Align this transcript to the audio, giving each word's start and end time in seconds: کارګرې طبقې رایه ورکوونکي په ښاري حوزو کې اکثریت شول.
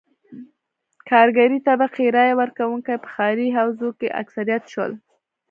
کارګرې 1.09 1.59
طبقې 1.67 2.05
رایه 2.15 2.35
ورکوونکي 2.41 2.95
په 3.03 3.07
ښاري 3.13 3.47
حوزو 3.57 3.89
کې 3.99 4.15
اکثریت 4.21 4.63
شول. 4.73 4.91